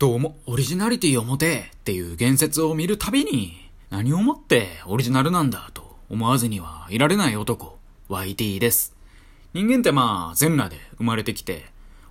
[0.00, 8.94] どうも、オリジナリティを持てっていう言説を見るたびに、何をもってオリジナルなんだと思わずにはいられない男、YT です。
[9.54, 11.64] 人間ってまあ、全裸で生まれてきて、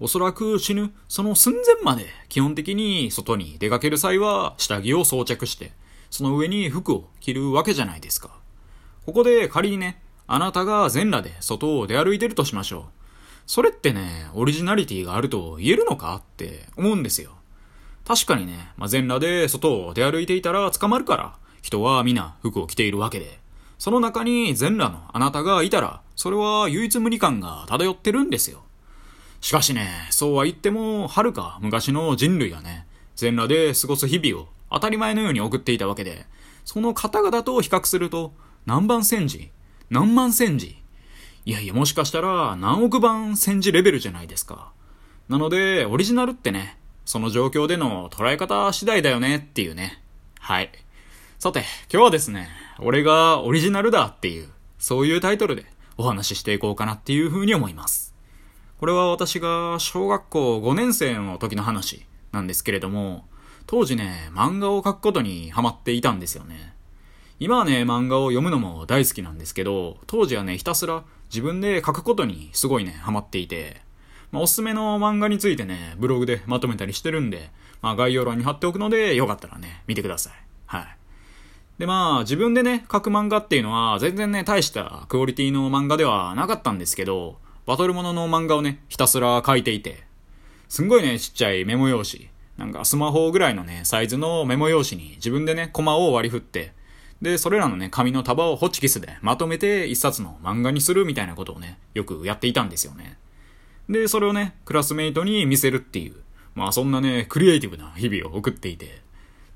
[0.00, 5.72] おそらく死ぬ、その寸前まで基本的に外に出かける際は下着を装着して、
[6.08, 8.30] その上に服を着るわけじゃないですか。
[9.04, 12.84] ここで仮にね、あなたが全裸で外を出歩いてるとしましょう。
[13.46, 17.32] それってね、オリジナリティがあると言えるのかって思うんですよ。
[18.06, 23.40] 確かにね、まあ、全裸で外を出歩いていたら捕まるから、人は皆服を着ているわけで。
[23.78, 28.62] その中に全裸のあなたがいたら、それは唯一無二感が漂ってるんですよ。
[29.40, 32.86] しかしね、そうは言っても、遥か昔の人類がね、
[33.16, 36.26] 全裸で過ごす日々を当たり前のように送っていたわけで、
[36.64, 38.32] その方々と比較すると、
[38.64, 39.50] 何番戦時？
[39.90, 40.76] 何万戦時？
[41.44, 44.72] いやいや、もしかしたら何億番戦時レベルじゃないですか。
[45.28, 50.02] なので、オリジナルってね、その状況での捉え方次第だよねっていうね。
[50.40, 50.70] はい。
[51.38, 52.48] さて、今日はですね、
[52.78, 54.48] 俺がオリジナルだっていう、
[54.78, 58.14] そういうタイトルでお話ししていこうかなっていうふうに思います。
[58.78, 63.26] これは私が小学校5年生の時の話なんですけれども、
[63.66, 66.74] 当時ね、漫画を描くことにハマっていたんですよね。
[67.40, 73.82] 今はね、漫画を読むのも大好きなんですけど、当時はね、ひたすら自分で書くことにすごいね、ハマっていて、
[74.34, 77.50] まあ、おすすめの漫画についてね、ブログでまとめたりしてるんで、
[77.82, 80.32] まあ、概要欄に貼っておくので、よかったらね、見てください。
[80.66, 80.96] はい。
[81.78, 90.02] で、まあ、自分でね、書く漫画っていうのは、全然ね、大したクオリティの漫画ではなかったんですけど、バトルものの漫画をね、ひたすら書いていて、
[90.68, 96.72] すんごいね、ちっちゃいメモ用紙、なんかスマホぐらいのね、サイズのメモ用紙に自分でね、コマを割り振って、
[97.22, 103.16] で、それらのね、紙の束をホチキスでまとめて一冊の漫画にするみたいなことをね、よくやっていたんですよね。
[103.88, 106.14] で、それをね、クラスメイトに見せるっていう、
[106.54, 109.02] まあそんなね、クリエイティブな日々を送っていて。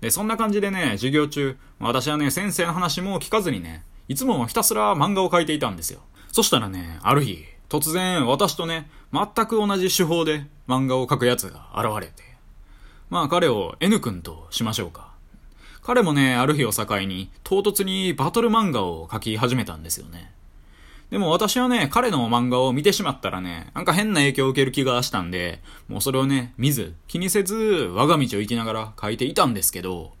[0.00, 6.00] で、そんな感じでね、授業中、私はね、先生の話も聞かずにね、いつもひたすら漫画を描いていたんですよ。
[6.32, 12.22] そしたらね、ある日、突然私とね、全く同じ手法で漫画を描くやつが現れて。
[13.10, 15.14] まあ彼を N 君としましょうか。
[15.82, 20.32] 彼もね、ある日を境に唐突にバトル漫画を描き始めたんですよね。
[21.10, 30.14] でも私はね、彼の漫画を見てしまったらね、なんか変な影響を受ける気がしたんで、もうそれをね、見ず、気にせず、我が道を行きながら書いていたんですけど、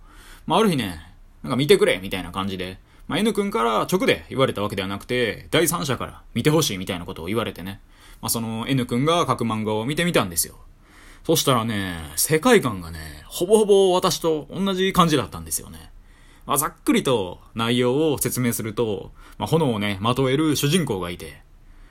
[0.46, 7.80] まあ、ある日ね、なんか見てくれみたいな感じで、まあ、N 君から直で言われたわけではなくて、第三者から見てほしいみたいなことを言われてね、
[8.20, 10.56] まあ、その N 君が書く漫画を見てみたんですよ。
[11.24, 15.90] そしたらね、世界観がね、ほぼほぼ私と同じ感じだったんですよね。
[16.46, 21.42] まあ、ざっくりと内容を説明すると、まあ、炎をね、まとえる主人公がいて、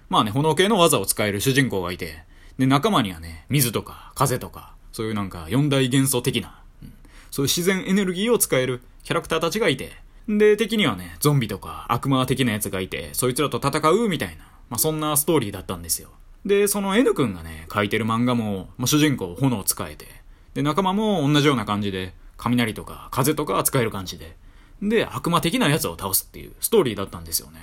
[0.10, 2.24] まあね、炎系の技を使える主人公がいて、
[2.58, 6.94] で、仲間にはね、水とか風とか、そういうなんか四大元素的な、うん、
[7.32, 9.92] そういう自然エネルギーを使えるキャラクターたちがいて、
[10.28, 16.10] で、敵にはね、ゾンビとか悪魔的なやつがいて、そいつらと戦うみたいな、まあ、そんなストーリーだったんですよ。
[16.46, 20.08] で、その N 君がね、書いてる漫画も、まあ、主人公炎を使えて、
[20.54, 24.36] で、仲間も同じような感じで、雷とか風とか使える感じで、
[24.82, 27.60] で、悪魔的なやつを倒すっていうストーリーだったんですよね。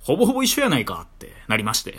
[0.00, 1.96] ほぼほぼ一緒やないかってなりまして。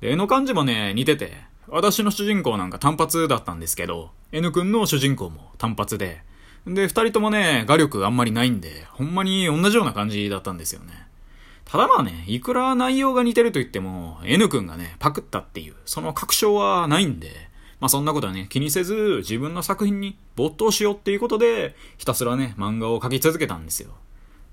[0.00, 1.32] で、絵の感じもね、似てて、
[1.68, 6.22] 私の主人公なんか単発だったんですけど、N 君の主人公も単発で、
[6.66, 11.06] で、二人ともね、画力あんまりないんで、ほんまに同じような感じだったんですよね。
[11.64, 17.45] ただまあね、いくら内容が似てると言っても、N 君がね、パクったっていう、その確証はないんで、
[17.80, 23.90] まあそんなことはね、気にせず自分の作品に没頭しようっていうことで、ひたすらね、漫画を描き続けたんですよ。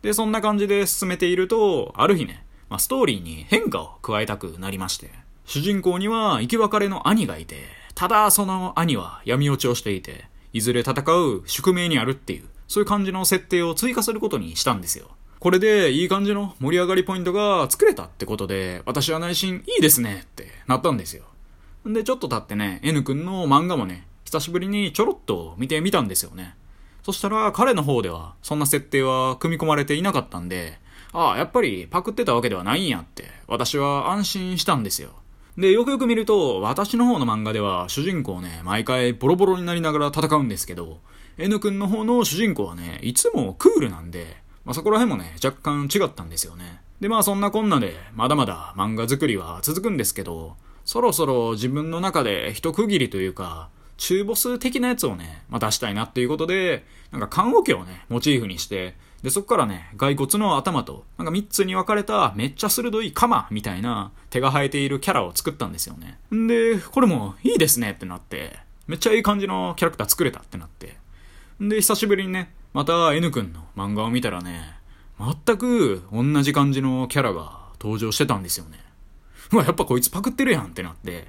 [0.01, 5.11] で、そんな感じで進めていると、ある日ね、まあ、ストーリーに変化を加えたくなりまして、
[5.45, 7.63] 主人公には生き別れの兄がいて、
[7.95, 15.07] ただその兄は闇落ちをしていて、いずれ戦う宿命にあるっていう、そういう感じの設定を追加することにしたんですよ。
[15.39, 21.25] これでいい感じの盛り上がりポイントが作れたってことで、私は内心いいですねってなったんですよ。
[21.85, 26.55] で、ちょっと経ってね、N 君の漫画もね、久しぶりにちょろっと見てみたんですよね。
[27.03, 30.79] そしたら彼の方では、そんな設定は組み込まれていなかったんで、
[31.11, 35.11] ああ、やっぱりパクってたわけではないんやって、私は安心したんですよ。
[35.57, 40.99] で、よくよく見ると、私の方の漫画では主人公ね、毎回ボロボロになりながら戦うんですけど、
[41.37, 46.81] N 君の方の主人公はね、いつもクールなんで、まあ、そこら辺もね、若干違ったんですよね。
[47.01, 50.55] で、まあそんなこんなで、まだまだ漫画作りは続くんですけど、
[50.93, 58.93] そろそろ自分の中で一区切りというか、中ボス的なやつをね、まあ、出したいなっていうことで、なんか看護家をね、モチーフにして、
[59.23, 66.19] で、そこからね、骸骨の頭と、なんか三つに分かれためっちゃ鋭い鎌みたいな手が生えているキャラを作ったんですよね。
[66.31, 70.97] んで、これもいいですねってなって、めっちゃいい感じのキャラクター作れたってなって。
[71.59, 74.75] んで、久しぶりにね、また N 君の漫画を見たらね、
[75.17, 78.92] 全く同じ感じのキャラが登場してたんですよね。
[79.53, 81.27] うわ、やっぱこいつパクってるやんってなって。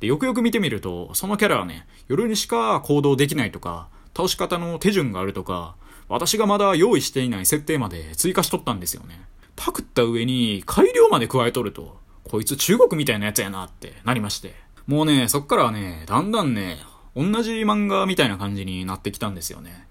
[0.00, 5.76] で、よくよく見てみると、そのキャラはね、夜にしか行動できないとか、倒し方の手順があるとか、
[6.08, 9.20] 私がまだ用意していない設定まで追加しとったんですよね。
[9.56, 14.54] パクった上に改良まで加えとると、こいつ中国みたいなやつやなってなりまして。
[14.86, 16.78] もうね、そっからはね、だんだんね、
[17.14, 19.86] 同じ漫画みたいな感じになってきたんですよね。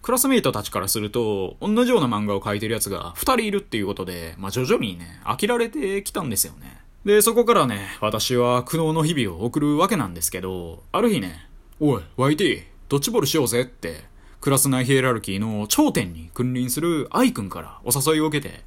[0.00, 6.78] クラスメイトたちからすると、同じような漫画を描いてるやつが2人いるっていうことで、まあ徐々にね、飽きられてきたんですよね。
[7.08, 11.48] で、そこからね、私は苦悩の日々を送るわけなんですけど、ある日ね、
[11.80, 14.04] おい、YT、ドッジボールしようぜって、
[14.42, 18.62] クラス内ヒエラルキーの頂点に君臨する愛くんからお誘いを受けて、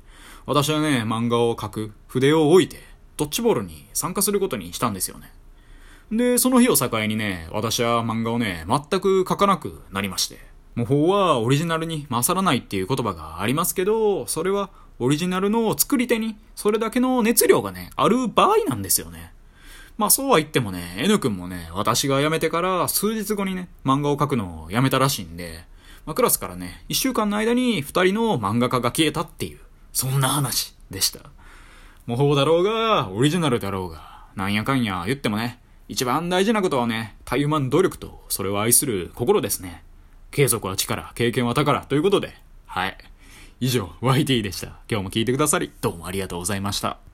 [0.47, 2.77] 私はね、漫画を描く筆を置いて、
[3.15, 5.31] ドッジボールに参加することにしたんですよね。
[6.11, 10.39] で、その日を境にね、私は漫画をね、全く描かなくなりまして。
[10.73, 19.33] 模倣はオリジナルに勝らないっていう言葉がありますけど、それはオリジナルの作り手にそれだけの熱量がね、ある場合なんですよね。
[19.97, 25.65] まあそうは言ってもね、N 君もね、私が辞めてから数日後にね、漫画を描くのをやめたらしいんで、
[26.05, 29.59] まあクラスからね、一週間の間に二人の漫画家が消えたっていう、
[29.93, 31.19] そんな話でした。
[32.07, 39.83] 模倣だろうが、オリジナルだろうが、なんやかんや言ってもね、一番大事なことはね、たゆまん努力と、それを愛する心ですね。
[40.31, 42.33] 継続は力、経験は宝ということで、
[42.65, 42.97] はい。
[43.63, 44.69] 以上、YT でした。
[44.89, 46.97] 今日も聞いてくださり、どうもありがとうございました。